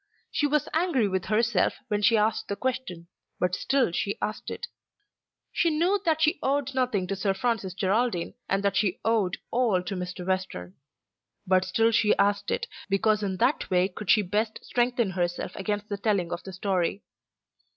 [0.31, 3.05] She was angry with herself when she asked the question,
[3.39, 4.65] but still she asked it.
[5.51, 9.83] She knew that she owed nothing to Sir Francis Geraldine, and that she owed all
[9.83, 10.25] to Mr.
[10.25, 10.73] Western.
[11.45, 15.87] But still she asked it, because in that way could she best strengthen herself against
[15.87, 17.03] the telling of the story.